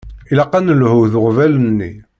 Ilaq 0.31 0.53
ad 0.53 0.63
d-nelhu 0.65 0.99
d 1.11 1.13
uɣbel-nni. 1.19 1.91